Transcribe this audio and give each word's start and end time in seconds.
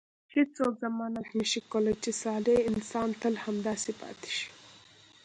هیڅوک 0.35 0.73
ضمانت 0.83 1.27
نه 1.37 1.45
شي 1.51 1.59
کولای 1.71 1.95
چې 2.03 2.11
صالح 2.21 2.57
انسان 2.69 3.09
تل 3.21 3.33
همداسې 3.45 3.91
پاتې 4.01 4.29
شي. 4.37 4.49